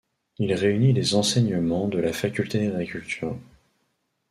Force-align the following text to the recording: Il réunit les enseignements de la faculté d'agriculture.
Il 0.39 0.51
réunit 0.55 0.93
les 0.93 1.13
enseignements 1.13 1.87
de 1.87 1.99
la 1.99 2.11
faculté 2.11 2.67
d'agriculture. 2.67 3.37